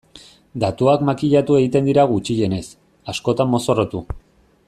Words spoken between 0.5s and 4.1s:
Datuak makillatu egiten dira gutxienez, askotan mozorrotu.